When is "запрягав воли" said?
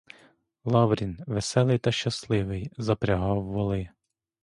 2.77-3.89